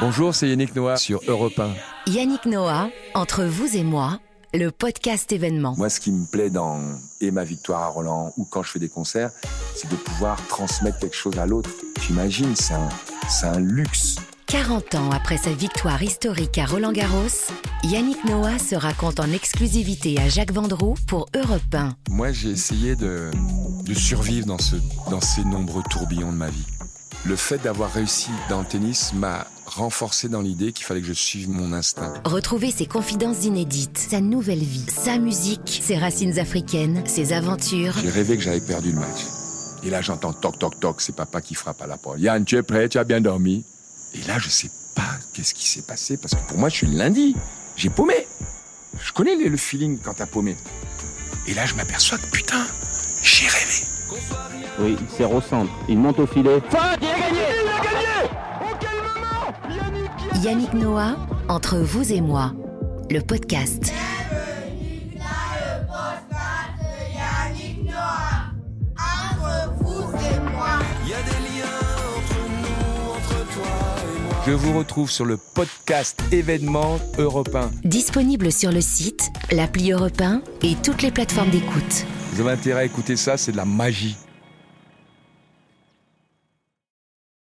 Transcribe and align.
Bonjour, 0.00 0.34
c'est 0.34 0.48
Yannick 0.48 0.74
Noah 0.74 0.96
sur 0.96 1.20
Europe 1.28 1.58
1. 1.58 2.10
Yannick 2.10 2.46
Noah, 2.46 2.88
entre 3.14 3.44
vous 3.44 3.76
et 3.76 3.84
moi, 3.84 4.18
le 4.54 4.70
podcast 4.70 5.30
événement. 5.30 5.74
Moi, 5.76 5.90
ce 5.90 6.00
qui 6.00 6.10
me 6.10 6.24
plaît 6.26 6.50
dans 6.50 6.80
et 7.20 7.30
ma 7.30 7.44
victoire 7.44 7.82
à 7.82 7.88
Roland 7.88 8.32
ou 8.36 8.44
quand 8.44 8.62
je 8.62 8.70
fais 8.72 8.78
des 8.78 8.88
concerts, 8.88 9.30
c'est 9.74 9.90
de 9.90 9.96
pouvoir 9.96 10.44
transmettre 10.48 10.98
quelque 10.98 11.16
chose 11.16 11.38
à 11.38 11.46
l'autre. 11.46 11.70
J'imagine, 12.00 12.56
c'est 12.56 12.74
un, 12.74 12.88
c'est 13.28 13.46
un 13.46 13.60
luxe. 13.60 14.16
40 14.46 14.94
ans 14.96 15.10
après 15.12 15.36
sa 15.36 15.50
victoire 15.52 16.02
historique 16.02 16.58
à 16.58 16.64
Roland 16.64 16.90
Garros, 16.90 17.52
Yannick 17.84 18.24
Noah 18.24 18.58
se 18.58 18.74
raconte 18.74 19.20
en 19.20 19.30
exclusivité 19.32 20.18
à 20.18 20.28
Jacques 20.28 20.52
Vendroux 20.52 20.94
pour 21.06 21.26
Europe 21.36 21.62
1. 21.72 21.90
Moi, 22.10 22.32
j'ai 22.32 22.50
essayé 22.50 22.96
de, 22.96 23.30
de 23.84 23.94
survivre 23.94 24.46
dans, 24.46 24.58
ce, 24.58 24.74
dans 25.08 25.20
ces 25.20 25.44
nombreux 25.44 25.82
tourbillons 25.90 26.32
de 26.32 26.36
ma 26.36 26.48
vie. 26.50 26.66
Le 27.26 27.36
fait 27.36 27.58
d'avoir 27.58 27.92
réussi 27.92 28.30
dans 28.48 28.60
le 28.60 28.66
tennis 28.66 29.12
m'a 29.12 29.46
renforcé 29.66 30.28
dans 30.28 30.40
l'idée 30.40 30.72
qu'il 30.72 30.86
fallait 30.86 31.02
que 31.02 31.06
je 31.06 31.12
suive 31.12 31.50
mon 31.50 31.72
instinct. 31.74 32.14
Retrouvez 32.24 32.70
ses 32.70 32.86
confidences 32.86 33.44
inédites, 33.44 33.98
sa 33.98 34.20
nouvelle 34.20 34.62
vie, 34.62 34.86
sa 34.88 35.18
musique, 35.18 35.80
ses 35.82 35.98
racines 35.98 36.38
africaines, 36.38 37.02
ses 37.06 37.34
aventures. 37.34 37.94
J'ai 38.00 38.08
rêvé 38.08 38.36
que 38.36 38.42
j'avais 38.42 38.60
perdu 38.60 38.92
le 38.92 39.00
match. 39.00 39.20
Et 39.84 39.90
là, 39.90 40.00
j'entends 40.00 40.32
toc 40.32 40.58
toc 40.58 40.80
toc, 40.80 41.00
c'est 41.00 41.14
papa 41.14 41.42
qui 41.42 41.54
frappe 41.54 41.82
à 41.82 41.86
la 41.86 41.98
porte. 41.98 42.18
Yann, 42.18 42.44
tu 42.44 42.56
es 42.56 42.62
prêt? 42.62 42.88
Tu 42.88 42.98
as 42.98 43.04
bien 43.04 43.20
dormi? 43.20 43.64
Et 44.14 44.26
là, 44.26 44.38
je 44.38 44.48
sais 44.48 44.70
pas 44.96 45.10
qu'est-ce 45.34 45.52
qui 45.54 45.68
s'est 45.68 45.82
passé 45.82 46.16
parce 46.16 46.34
que 46.34 46.48
pour 46.48 46.58
moi, 46.58 46.70
je 46.70 46.76
suis 46.76 46.86
le 46.86 46.96
lundi. 46.96 47.36
J'ai 47.76 47.90
paumé. 47.90 48.26
Je 48.98 49.12
connais 49.12 49.36
le 49.36 49.56
feeling 49.56 49.98
quand 50.02 50.14
t'as 50.14 50.26
paumé. 50.26 50.56
Et 51.46 51.54
là, 51.54 51.66
je 51.66 51.74
m'aperçois 51.74 52.18
que 52.18 52.30
putain, 52.30 52.66
j'ai 53.22 53.46
rêvé. 53.46 53.84
Oui, 54.80 54.96
il 55.00 55.16
sert 55.16 55.32
au 55.32 55.40
centre. 55.40 55.70
Il 55.88 55.98
monte 55.98 56.18
au 56.18 56.26
filet. 56.26 56.60
Yannick 60.42 60.72
Noah, 60.72 61.16
entre 61.48 61.76
vous 61.78 62.12
et 62.12 62.22
moi, 62.22 62.52
le 63.10 63.20
podcast. 63.20 63.92
Je 74.46 74.52
vous 74.52 74.78
retrouve 74.78 75.10
sur 75.10 75.26
le 75.26 75.36
podcast 75.36 76.22
événement 76.32 76.98
Europe 77.18 77.54
1. 77.54 77.70
Disponible 77.84 78.50
sur 78.50 78.72
le 78.72 78.80
site, 78.80 79.30
l'appli 79.52 79.92
Europe 79.92 80.20
1 80.20 80.40
et 80.62 80.74
toutes 80.82 81.02
les 81.02 81.10
plateformes 81.10 81.50
d'écoute. 81.50 82.06
Vous 82.32 82.40
avez 82.40 82.52
intérêt 82.52 82.80
à 82.80 82.84
écouter 82.84 83.16
ça, 83.16 83.36
c'est 83.36 83.52
de 83.52 83.58
la 83.58 83.66
magie. 83.66 84.16